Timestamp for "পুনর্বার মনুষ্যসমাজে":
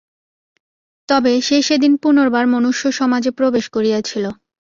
2.03-3.31